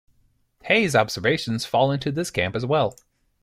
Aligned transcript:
Hey's 0.63 0.95
observations 0.95 1.67
fall 1.67 1.91
into 1.91 2.11
this 2.11 2.31
camp 2.31 2.55
as 2.55 2.65
well. 2.65 2.95